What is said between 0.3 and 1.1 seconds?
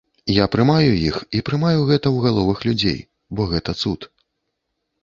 Я прымаю